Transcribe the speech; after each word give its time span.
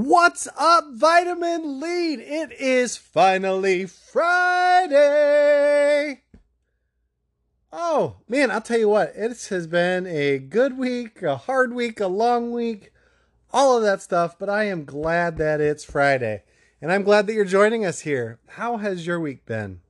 What's 0.00 0.46
up, 0.56 0.84
Vitamin 0.92 1.80
Lead? 1.80 2.20
It 2.20 2.52
is 2.52 2.96
finally 2.96 3.84
Friday. 3.86 4.92
Oh, 7.72 8.18
man, 8.28 8.52
I'll 8.52 8.60
tell 8.60 8.78
you 8.78 8.88
what, 8.88 9.12
it 9.16 9.44
has 9.48 9.66
been 9.66 10.06
a 10.06 10.38
good 10.38 10.78
week, 10.78 11.20
a 11.22 11.36
hard 11.36 11.72
week, 11.72 11.98
a 11.98 12.06
long 12.06 12.52
week, 12.52 12.92
all 13.52 13.76
of 13.76 13.82
that 13.82 14.00
stuff, 14.00 14.38
but 14.38 14.48
I 14.48 14.66
am 14.66 14.84
glad 14.84 15.36
that 15.38 15.60
it's 15.60 15.82
Friday. 15.84 16.44
And 16.80 16.92
I'm 16.92 17.02
glad 17.02 17.26
that 17.26 17.32
you're 17.32 17.44
joining 17.44 17.84
us 17.84 18.02
here. 18.02 18.38
How 18.50 18.76
has 18.76 19.04
your 19.04 19.18
week 19.18 19.46
been? 19.46 19.80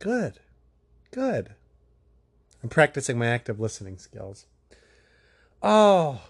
Good. 0.00 0.40
Good. 1.12 1.54
I'm 2.64 2.68
practicing 2.68 3.16
my 3.16 3.28
active 3.28 3.60
listening 3.60 3.98
skills. 3.98 4.46
Oh, 5.62 6.20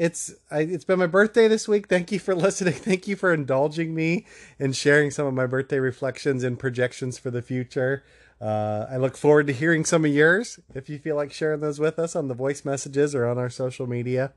it's 0.00 0.32
I, 0.50 0.60
it's 0.60 0.86
been 0.86 0.98
my 0.98 1.06
birthday 1.06 1.46
this 1.46 1.68
week. 1.68 1.86
Thank 1.86 2.10
you 2.10 2.18
for 2.18 2.34
listening. 2.46 2.72
Thank 2.72 3.06
you 3.06 3.16
for 3.16 3.34
indulging 3.34 3.94
me 3.94 4.24
and 4.58 4.74
sharing 4.74 5.10
some 5.10 5.26
of 5.26 5.34
my 5.34 5.46
birthday 5.46 5.78
reflections 5.78 6.42
and 6.42 6.58
projections 6.58 7.18
for 7.18 7.30
the 7.30 7.42
future. 7.42 8.02
Uh, 8.40 8.86
I 8.88 8.96
look 8.96 9.18
forward 9.18 9.46
to 9.48 9.52
hearing 9.52 9.84
some 9.84 10.06
of 10.06 10.10
yours. 10.10 10.58
If 10.74 10.88
you 10.88 10.98
feel 10.98 11.16
like 11.16 11.34
sharing 11.34 11.60
those 11.60 11.78
with 11.78 11.98
us 11.98 12.16
on 12.16 12.28
the 12.28 12.34
voice 12.34 12.64
messages 12.64 13.14
or 13.14 13.26
on 13.26 13.36
our 13.36 13.50
social 13.50 13.86
media. 13.86 14.32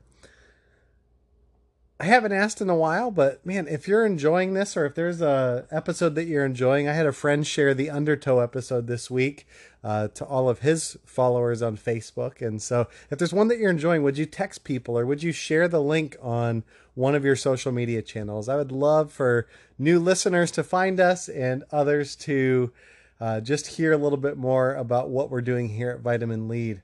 I 2.04 2.08
haven't 2.08 2.32
asked 2.32 2.60
in 2.60 2.68
a 2.68 2.76
while, 2.76 3.10
but 3.10 3.46
man, 3.46 3.66
if 3.66 3.88
you're 3.88 4.04
enjoying 4.04 4.52
this 4.52 4.76
or 4.76 4.84
if 4.84 4.94
there's 4.94 5.22
a 5.22 5.66
episode 5.70 6.16
that 6.16 6.26
you're 6.26 6.44
enjoying, 6.44 6.86
I 6.86 6.92
had 6.92 7.06
a 7.06 7.14
friend 7.14 7.46
share 7.46 7.72
the 7.72 7.88
Undertow 7.88 8.40
episode 8.40 8.86
this 8.88 9.10
week 9.10 9.46
uh, 9.82 10.08
to 10.08 10.24
all 10.26 10.50
of 10.50 10.58
his 10.58 10.98
followers 11.06 11.62
on 11.62 11.78
Facebook. 11.78 12.46
And 12.46 12.60
so, 12.60 12.88
if 13.10 13.18
there's 13.18 13.32
one 13.32 13.48
that 13.48 13.56
you're 13.56 13.70
enjoying, 13.70 14.02
would 14.02 14.18
you 14.18 14.26
text 14.26 14.64
people 14.64 14.98
or 14.98 15.06
would 15.06 15.22
you 15.22 15.32
share 15.32 15.66
the 15.66 15.80
link 15.80 16.14
on 16.20 16.62
one 16.92 17.14
of 17.14 17.24
your 17.24 17.36
social 17.36 17.72
media 17.72 18.02
channels? 18.02 18.50
I 18.50 18.56
would 18.56 18.70
love 18.70 19.10
for 19.10 19.48
new 19.78 19.98
listeners 19.98 20.50
to 20.50 20.62
find 20.62 21.00
us 21.00 21.30
and 21.30 21.64
others 21.72 22.16
to 22.16 22.70
uh, 23.18 23.40
just 23.40 23.78
hear 23.78 23.94
a 23.94 23.96
little 23.98 24.18
bit 24.18 24.36
more 24.36 24.74
about 24.74 25.08
what 25.08 25.30
we're 25.30 25.40
doing 25.40 25.70
here 25.70 25.88
at 25.88 26.00
Vitamin 26.00 26.48
Lead. 26.48 26.82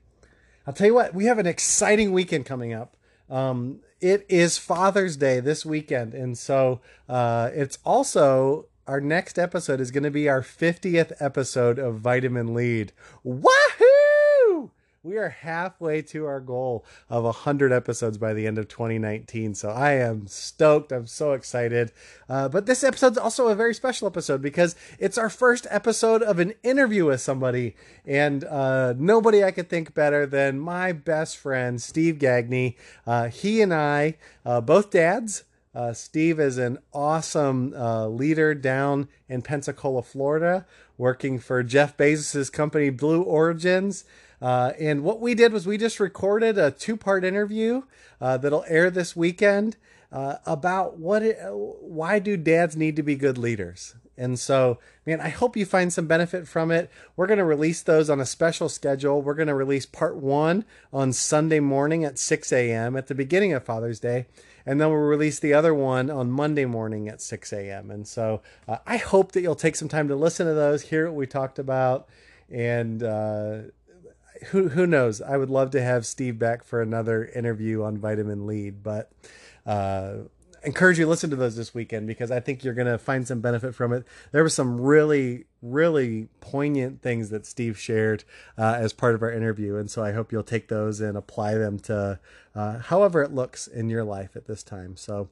I'll 0.65 0.73
tell 0.73 0.87
you 0.87 0.95
what, 0.95 1.13
we 1.13 1.25
have 1.25 1.37
an 1.37 1.45
exciting 1.45 2.11
weekend 2.11 2.47
coming 2.47 2.73
up. 2.73 2.97
Um, 3.29 3.81
it 4.01 4.25
is 4.27 4.57
Father's 4.57 5.15
Day 5.15 5.39
this 5.39 5.65
weekend, 5.65 6.13
and 6.13 6.37
so 6.37 6.81
uh, 7.07 7.49
it's 7.53 7.77
also 7.85 8.65
our 8.87 8.99
next 8.99 9.37
episode 9.37 9.79
is 9.79 9.91
going 9.91 10.03
to 10.03 10.11
be 10.11 10.27
our 10.27 10.41
50th 10.41 11.13
episode 11.19 11.79
of 11.79 11.99
Vitamin 11.99 12.53
Lead. 12.53 12.91
Wahoo! 13.23 13.90
We 15.03 15.17
are 15.17 15.29
halfway 15.29 16.03
to 16.03 16.27
our 16.27 16.39
goal 16.39 16.85
of 17.09 17.23
100 17.23 17.71
episodes 17.71 18.19
by 18.19 18.33
the 18.33 18.45
end 18.45 18.59
of 18.59 18.67
2019. 18.67 19.55
So 19.55 19.69
I 19.69 19.93
am 19.93 20.27
stoked. 20.27 20.91
I'm 20.91 21.07
so 21.07 21.31
excited. 21.31 21.91
Uh, 22.29 22.47
but 22.49 22.67
this 22.67 22.83
episode's 22.83 23.17
also 23.17 23.47
a 23.47 23.55
very 23.55 23.73
special 23.73 24.07
episode 24.07 24.43
because 24.43 24.75
it's 24.99 25.17
our 25.17 25.29
first 25.29 25.65
episode 25.71 26.21
of 26.21 26.37
an 26.37 26.53
interview 26.61 27.05
with 27.05 27.19
somebody. 27.19 27.75
And 28.05 28.43
uh, 28.43 28.93
nobody 28.95 29.43
I 29.43 29.49
could 29.49 29.71
think 29.71 29.95
better 29.95 30.27
than 30.27 30.59
my 30.59 30.91
best 30.91 31.35
friend, 31.35 31.81
Steve 31.81 32.19
Gagne. 32.19 32.77
Uh, 33.07 33.29
he 33.29 33.63
and 33.63 33.73
I, 33.73 34.17
uh, 34.45 34.61
both 34.61 34.91
dads, 34.91 35.45
uh, 35.73 35.93
Steve 35.93 36.39
is 36.39 36.59
an 36.59 36.77
awesome 36.93 37.73
uh, 37.73 38.05
leader 38.05 38.53
down 38.53 39.07
in 39.27 39.41
Pensacola, 39.41 40.03
Florida, 40.03 40.67
working 40.95 41.39
for 41.39 41.63
Jeff 41.63 41.97
Bezos' 41.97 42.51
company 42.51 42.91
Blue 42.91 43.23
Origins. 43.23 44.03
Uh, 44.41 44.73
and 44.79 45.03
what 45.03 45.19
we 45.19 45.35
did 45.35 45.53
was 45.53 45.67
we 45.67 45.77
just 45.77 45.99
recorded 45.99 46.57
a 46.57 46.71
two 46.71 46.97
part 46.97 47.23
interview 47.23 47.83
uh, 48.19 48.37
that'll 48.37 48.65
air 48.67 48.89
this 48.89 49.15
weekend 49.15 49.77
uh, 50.11 50.35
about 50.45 50.97
what 50.97 51.23
it, 51.23 51.37
why 51.41 52.19
do 52.19 52.35
dads 52.35 52.75
need 52.75 52.95
to 52.95 53.03
be 53.03 53.15
good 53.15 53.37
leaders. 53.37 53.95
And 54.17 54.37
so, 54.37 54.77
man, 55.05 55.21
I 55.21 55.29
hope 55.29 55.55
you 55.55 55.65
find 55.65 55.91
some 55.91 56.05
benefit 56.05 56.47
from 56.47 56.69
it. 56.69 56.91
We're 57.15 57.27
going 57.27 57.39
to 57.39 57.45
release 57.45 57.81
those 57.81 58.09
on 58.09 58.19
a 58.19 58.25
special 58.25 58.69
schedule. 58.69 59.21
We're 59.21 59.33
going 59.33 59.47
to 59.47 59.55
release 59.55 59.85
part 59.85 60.17
one 60.17 60.65
on 60.91 61.13
Sunday 61.13 61.59
morning 61.59 62.03
at 62.03 62.19
6 62.19 62.51
a.m. 62.51 62.95
at 62.95 63.07
the 63.07 63.15
beginning 63.15 63.53
of 63.53 63.63
Father's 63.63 63.99
Day 63.99 64.25
and 64.65 64.79
then 64.79 64.89
we'll 64.89 64.99
release 64.99 65.39
the 65.39 65.53
other 65.53 65.73
one 65.73 66.09
on 66.09 66.31
Monday 66.31 66.65
morning 66.65 67.07
at 67.07 67.21
6 67.21 67.53
a.m. 67.53 67.91
And 67.91 68.07
so 68.07 68.41
uh, 68.67 68.77
I 68.85 68.97
hope 68.97 69.31
that 69.33 69.41
you'll 69.41 69.55
take 69.55 69.75
some 69.75 69.87
time 69.87 70.07
to 70.07 70.15
listen 70.15 70.47
to 70.47 70.53
those, 70.53 70.83
hear 70.83 71.07
what 71.07 71.15
we 71.15 71.27
talked 71.27 71.59
about, 71.59 72.07
and 72.49 73.01
uh, 73.01 73.57
who 74.47 74.69
who 74.69 74.87
knows? 74.87 75.21
I 75.21 75.37
would 75.37 75.49
love 75.49 75.71
to 75.71 75.81
have 75.81 76.05
Steve 76.05 76.39
back 76.39 76.63
for 76.63 76.81
another 76.81 77.25
interview 77.25 77.83
on 77.83 77.97
Vitamin 77.97 78.47
Lead, 78.47 78.83
but. 78.83 79.11
Uh, 79.65 80.23
encourage 80.63 80.99
you 80.99 81.05
to 81.05 81.09
listen 81.09 81.29
to 81.29 81.35
those 81.35 81.55
this 81.55 81.73
weekend 81.73 82.07
because 82.07 82.29
I 82.29 82.39
think 82.39 82.63
you're 82.63 82.73
going 82.73 82.87
to 82.87 82.97
find 82.97 83.27
some 83.27 83.41
benefit 83.41 83.73
from 83.73 83.93
it. 83.93 84.05
There 84.31 84.43
were 84.43 84.49
some 84.49 84.79
really, 84.79 85.45
really 85.61 86.27
poignant 86.39 87.01
things 87.01 87.29
that 87.29 87.45
Steve 87.45 87.79
shared 87.79 88.23
uh, 88.57 88.75
as 88.77 88.93
part 88.93 89.15
of 89.15 89.23
our 89.23 89.31
interview. 89.31 89.77
And 89.77 89.89
so 89.89 90.03
I 90.03 90.11
hope 90.11 90.31
you'll 90.31 90.43
take 90.43 90.67
those 90.67 91.01
and 91.01 91.17
apply 91.17 91.55
them 91.55 91.79
to 91.79 92.19
uh, 92.53 92.79
however 92.79 93.23
it 93.23 93.31
looks 93.33 93.67
in 93.67 93.89
your 93.89 94.03
life 94.03 94.35
at 94.35 94.45
this 94.45 94.61
time. 94.61 94.95
So 94.95 95.29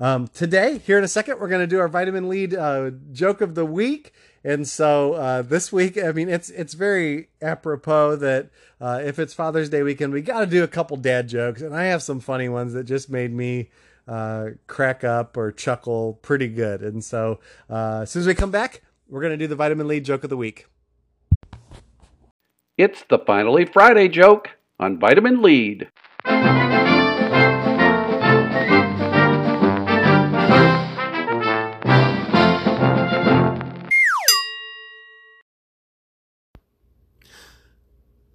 um, 0.00 0.28
today, 0.28 0.78
here 0.78 0.98
in 0.98 1.04
a 1.04 1.08
second, 1.08 1.40
we're 1.40 1.48
going 1.48 1.62
to 1.62 1.66
do 1.66 1.80
our 1.80 1.88
vitamin 1.88 2.28
lead 2.28 2.54
uh, 2.54 2.90
joke 3.12 3.40
of 3.40 3.54
the 3.54 3.64
week. 3.64 4.12
And 4.44 4.66
so 4.68 5.14
uh, 5.14 5.42
this 5.42 5.72
week, 5.72 5.98
I 5.98 6.12
mean, 6.12 6.28
it's 6.28 6.50
it's 6.50 6.74
very 6.74 7.30
apropos 7.42 8.16
that 8.16 8.50
uh, 8.80 9.00
if 9.04 9.18
it's 9.18 9.34
Father's 9.34 9.68
Day 9.68 9.82
weekend, 9.82 10.12
we 10.12 10.22
got 10.22 10.40
to 10.40 10.46
do 10.46 10.62
a 10.62 10.68
couple 10.68 10.96
dad 10.96 11.28
jokes, 11.28 11.62
and 11.62 11.74
I 11.74 11.86
have 11.86 12.00
some 12.00 12.20
funny 12.20 12.48
ones 12.48 12.72
that 12.74 12.84
just 12.84 13.10
made 13.10 13.32
me 13.32 13.70
uh, 14.06 14.50
crack 14.68 15.02
up 15.02 15.36
or 15.36 15.50
chuckle 15.50 16.14
pretty 16.22 16.46
good. 16.46 16.82
And 16.82 17.02
so 17.02 17.40
uh, 17.68 18.00
as 18.02 18.10
soon 18.12 18.20
as 18.20 18.26
we 18.26 18.34
come 18.34 18.52
back, 18.52 18.82
we're 19.08 19.20
going 19.20 19.32
to 19.32 19.36
do 19.36 19.48
the 19.48 19.56
vitamin 19.56 19.88
lead 19.88 20.04
joke 20.04 20.22
of 20.22 20.30
the 20.30 20.36
week. 20.36 20.66
It's 22.78 23.04
the 23.08 23.18
Finally 23.18 23.64
Friday 23.64 24.08
joke 24.08 24.50
on 24.78 24.98
Vitamin 24.98 25.42
Lead. 25.42 25.88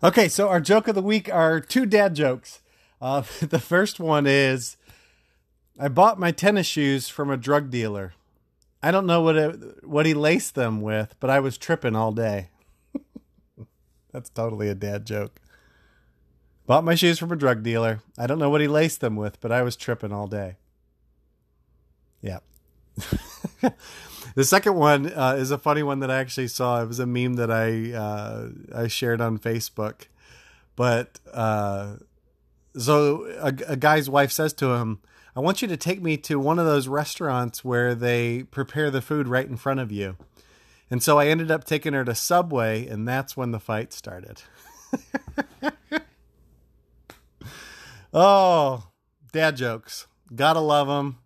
Okay, 0.03 0.27
so 0.27 0.49
our 0.49 0.59
joke 0.59 0.87
of 0.87 0.95
the 0.95 1.01
week 1.01 1.31
are 1.31 1.59
two 1.59 1.85
dad 1.85 2.15
jokes. 2.15 2.61
Uh, 2.99 3.21
the 3.39 3.59
first 3.59 3.99
one 3.99 4.25
is 4.25 4.77
I 5.79 5.89
bought 5.89 6.19
my 6.19 6.31
tennis 6.31 6.65
shoes 6.67 7.07
from 7.07 7.29
a 7.29 7.37
drug 7.37 7.69
dealer. 7.69 8.13
I 8.81 8.89
don't 8.89 9.05
know 9.05 9.21
what 9.21 9.35
it, 9.35 9.85
what 9.85 10.07
he 10.07 10.15
laced 10.15 10.55
them 10.55 10.81
with, 10.81 11.15
but 11.19 11.29
I 11.29 11.39
was 11.39 11.57
tripping 11.57 11.95
all 11.95 12.11
day. 12.11 12.49
That's 14.11 14.31
totally 14.31 14.69
a 14.69 14.75
dad 14.75 15.05
joke. 15.05 15.39
Bought 16.65 16.83
my 16.83 16.95
shoes 16.95 17.19
from 17.19 17.31
a 17.31 17.35
drug 17.35 17.61
dealer. 17.61 18.01
I 18.17 18.25
don't 18.25 18.39
know 18.39 18.49
what 18.49 18.61
he 18.61 18.67
laced 18.67 19.01
them 19.01 19.15
with, 19.15 19.39
but 19.39 19.51
I 19.51 19.61
was 19.61 19.75
tripping 19.75 20.11
all 20.11 20.27
day. 20.27 20.55
Yeah. 22.21 22.39
the 24.35 24.43
second 24.43 24.75
one 24.75 25.11
uh, 25.13 25.35
is 25.37 25.51
a 25.51 25.57
funny 25.57 25.83
one 25.83 25.99
that 25.99 26.11
I 26.11 26.19
actually 26.19 26.47
saw. 26.47 26.81
It 26.81 26.87
was 26.87 26.99
a 26.99 27.05
meme 27.05 27.35
that 27.35 27.51
I 27.51 27.93
uh, 27.93 28.49
I 28.75 28.87
shared 28.87 29.21
on 29.21 29.37
Facebook. 29.37 30.07
But 30.75 31.19
uh, 31.33 31.95
so 32.77 33.25
a, 33.39 33.53
a 33.67 33.75
guy's 33.75 34.09
wife 34.09 34.31
says 34.31 34.53
to 34.53 34.73
him, 34.73 34.99
"I 35.35 35.39
want 35.39 35.61
you 35.61 35.67
to 35.67 35.77
take 35.77 36.01
me 36.01 36.17
to 36.17 36.39
one 36.39 36.59
of 36.59 36.65
those 36.65 36.87
restaurants 36.87 37.63
where 37.63 37.93
they 37.93 38.43
prepare 38.43 38.89
the 38.89 39.01
food 39.01 39.27
right 39.27 39.47
in 39.47 39.57
front 39.57 39.79
of 39.79 39.91
you." 39.91 40.17
And 40.89 41.01
so 41.01 41.17
I 41.17 41.27
ended 41.27 41.51
up 41.51 41.63
taking 41.63 41.93
her 41.93 42.03
to 42.03 42.13
Subway, 42.13 42.85
and 42.87 43.07
that's 43.07 43.37
when 43.37 43.51
the 43.51 43.59
fight 43.59 43.93
started. 43.93 44.41
oh, 48.13 48.87
dad 49.31 49.55
jokes. 49.55 50.07
Gotta 50.33 50.59
love 50.59 50.87
them 50.87 51.20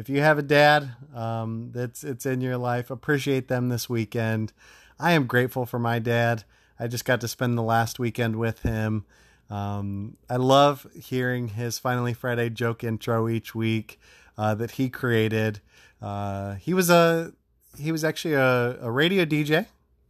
if 0.00 0.08
you 0.08 0.22
have 0.22 0.38
a 0.38 0.42
dad 0.42 0.92
um, 1.14 1.72
that's 1.74 2.04
it's 2.04 2.24
in 2.24 2.40
your 2.40 2.56
life, 2.56 2.90
appreciate 2.90 3.48
them 3.48 3.68
this 3.68 3.86
weekend. 3.86 4.50
I 4.98 5.12
am 5.12 5.26
grateful 5.26 5.66
for 5.66 5.78
my 5.78 5.98
dad. 5.98 6.44
I 6.78 6.86
just 6.86 7.04
got 7.04 7.20
to 7.20 7.28
spend 7.28 7.58
the 7.58 7.62
last 7.62 7.98
weekend 7.98 8.36
with 8.36 8.62
him. 8.62 9.04
Um, 9.50 10.16
I 10.30 10.36
love 10.36 10.86
hearing 10.94 11.48
his 11.48 11.78
Finally 11.78 12.14
Friday 12.14 12.48
joke 12.48 12.82
intro 12.82 13.28
each 13.28 13.54
week 13.54 14.00
uh, 14.38 14.54
that 14.54 14.72
he 14.72 14.88
created. 14.88 15.60
Uh, 16.00 16.54
he 16.54 16.72
was 16.72 16.88
a 16.88 17.34
he 17.78 17.92
was 17.92 18.02
actually 18.02 18.34
a, 18.34 18.78
a 18.80 18.90
radio 18.90 19.26
DJ 19.26 19.66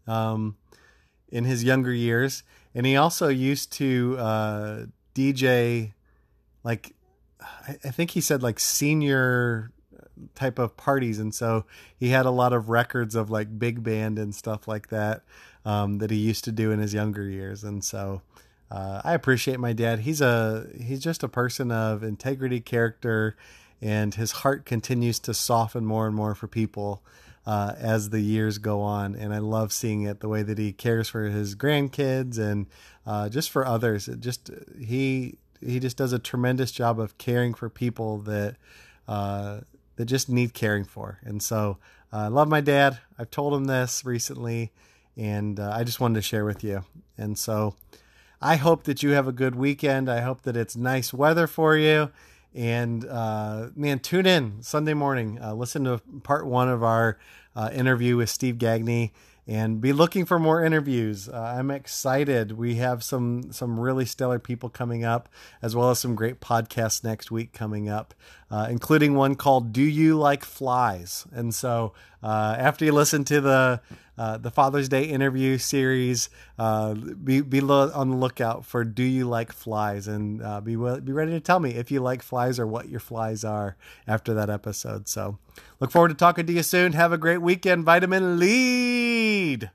um, 0.06 0.56
in 1.31 1.44
his 1.44 1.64
younger 1.64 1.93
years, 1.93 2.44
and 2.76 2.86
he 2.86 2.96
also 2.96 3.26
used 3.26 3.72
to 3.72 4.16
uh, 4.20 4.84
DJ 5.16 5.94
like 6.62 6.94
I, 7.40 7.76
I 7.86 7.90
think 7.90 8.12
he 8.12 8.20
said 8.20 8.40
like 8.40 8.60
senior 8.60 9.72
type 10.34 10.58
of 10.58 10.76
parties, 10.76 11.19
and 11.19 11.34
so 11.34 11.64
he 11.96 12.08
had 12.08 12.26
a 12.26 12.31
lot 12.31 12.52
of 12.52 12.69
records 12.69 13.14
of 13.14 13.31
like 13.31 13.58
big 13.58 13.82
band 13.82 14.19
and 14.19 14.34
stuff 14.34 14.67
like 14.67 14.88
that 14.88 15.22
um, 15.64 15.99
that 15.99 16.11
he 16.11 16.17
used 16.17 16.44
to 16.44 16.52
do 16.52 16.70
in 16.70 16.78
his 16.78 16.94
younger 16.94 17.28
years, 17.28 17.64
and 17.64 17.84
so 17.84 18.22
uh, 18.70 19.00
I 19.05 19.14
appreciate 19.14 19.58
my 19.58 19.72
dad. 19.72 20.00
He's 20.00 20.20
a 20.20 20.67
he's 20.81 21.00
just 21.00 21.22
a 21.22 21.28
person 21.28 21.72
of 21.72 22.02
integrity, 22.02 22.61
character, 22.61 23.37
and 23.82 24.14
his 24.14 24.32
heart 24.32 24.64
continues 24.64 25.19
to 25.20 25.34
soften 25.34 25.84
more 25.84 26.06
and 26.06 26.14
more 26.14 26.34
for 26.34 26.46
people 26.46 27.02
uh, 27.46 27.75
as 27.78 28.11
the 28.11 28.20
years 28.20 28.58
go 28.58 28.81
on. 28.81 29.14
And 29.14 29.34
I 29.34 29.38
love 29.38 29.72
seeing 29.72 30.02
it 30.02 30.20
the 30.20 30.28
way 30.28 30.43
that 30.43 30.58
he 30.58 30.72
cares 30.72 31.08
for 31.08 31.25
his 31.25 31.55
grandkids 31.55 32.38
and 32.38 32.67
uh, 33.06 33.28
just 33.28 33.50
for 33.50 33.67
others. 33.67 34.06
It 34.08 34.20
just 34.20 34.50
he 34.78 35.38
he 35.61 35.81
just 35.81 35.96
does 35.96 36.12
a 36.12 36.19
tremendous 36.19 36.70
job 36.72 37.00
of 37.00 37.19
caring 37.19 37.55
for 37.55 37.69
people 37.69 38.19
that 38.19 38.56
uh, 39.08 39.61
that 40.00 40.06
just 40.06 40.31
need 40.31 40.55
caring 40.55 40.85
for. 40.85 41.20
And 41.23 41.43
so 41.43 41.76
uh, 42.11 42.17
I 42.17 42.29
love 42.29 42.49
my 42.49 42.62
dad. 42.62 42.99
I've 43.19 43.31
told 43.31 43.52
him 43.55 43.67
this 43.67 44.02
recently, 44.05 44.73
and 45.14 45.61
uh, 45.61 45.70
I 45.76 45.85
just 45.85 46.00
wanted 46.00 46.14
to 46.14 46.23
share 46.23 46.44
with 46.44 46.64
you. 46.64 46.85
And 47.17 47.38
so. 47.38 47.76
I 48.43 48.56
hope 48.56 48.85
that 48.85 49.02
you 49.02 49.11
have 49.11 49.29
a 49.29 49.32
good 49.32 49.55
weekend. 49.55 50.11
I 50.11 50.23
hope 50.23 50.43
that 50.44 50.56
it's 50.56 50.75
nice 50.75 51.12
weather 51.12 51.47
for 51.47 51.76
you. 51.76 52.11
And 52.55 53.05
uh, 53.05 53.69
man, 53.76 53.99
tune 53.99 54.25
in 54.25 54.62
Sunday 54.62 54.94
morning. 54.94 55.38
Uh, 55.38 55.52
listen 55.52 55.85
to 55.85 56.00
part 56.23 56.46
one 56.46 56.70
of 56.70 56.82
our 56.82 57.19
uh, 57.55 57.69
interview 57.70 58.17
with 58.17 58.31
Steve 58.31 58.56
Gagne 58.56 59.12
and 59.50 59.81
be 59.81 59.93
looking 59.93 60.25
for 60.25 60.38
more 60.38 60.62
interviews. 60.62 61.29
Uh, 61.29 61.55
I'm 61.58 61.73
excited. 61.73 62.52
We 62.52 62.76
have 62.76 63.02
some 63.02 63.50
some 63.50 63.81
really 63.81 64.06
stellar 64.06 64.38
people 64.38 64.69
coming 64.69 65.05
up, 65.05 65.29
as 65.61 65.75
well 65.75 65.91
as 65.91 65.99
some 65.99 66.14
great 66.14 66.41
podcasts 66.41 67.02
next 67.02 67.32
week 67.32 67.52
coming 67.52 67.88
up, 67.88 68.14
uh, 68.49 68.69
including 68.70 69.17
one 69.17 69.35
called 69.35 69.73
"Do 69.73 69.82
You 69.82 70.17
Like 70.17 70.44
Flies?" 70.44 71.26
And 71.32 71.52
so, 71.52 71.93
uh, 72.23 72.55
after 72.58 72.85
you 72.85 72.93
listen 72.93 73.25
to 73.25 73.41
the 73.41 73.81
uh, 74.18 74.36
the 74.36 74.50
Father's 74.50 74.88
Day 74.88 75.04
interview 75.04 75.58
series, 75.58 76.30
uh, 76.58 76.94
be 76.94 77.40
be 77.40 77.60
lo- 77.60 77.90
on 77.94 78.10
the 78.10 78.16
lookout 78.16 78.64
for 78.64 78.84
"Do 78.84 79.02
You 79.02 79.28
Like 79.28 79.52
Flies?" 79.52 80.06
and 80.06 80.42
uh, 80.42 80.60
be 80.60 80.76
be 80.76 81.12
ready 81.12 81.32
to 81.32 81.40
tell 81.40 81.60
me 81.60 81.70
if 81.74 81.90
you 81.90 82.00
like 82.00 82.22
flies 82.22 82.58
or 82.58 82.66
what 82.66 82.88
your 82.88 83.00
flies 83.00 83.44
are 83.44 83.76
after 84.06 84.34
that 84.34 84.50
episode. 84.50 85.08
So, 85.08 85.38
look 85.80 85.90
forward 85.90 86.08
to 86.08 86.14
talking 86.14 86.46
to 86.46 86.52
you 86.52 86.62
soon. 86.62 86.92
Have 86.92 87.12
a 87.12 87.18
great 87.18 87.42
weekend. 87.42 87.84
Vitamin 87.84 88.38
Lead. 88.38 89.70